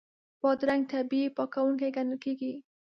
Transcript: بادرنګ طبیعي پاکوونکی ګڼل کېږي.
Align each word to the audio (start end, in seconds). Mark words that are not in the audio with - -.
بادرنګ 0.41 0.83
طبیعي 0.91 1.27
پاکوونکی 1.37 1.89
ګڼل 1.95 2.15
کېږي. 2.23 2.53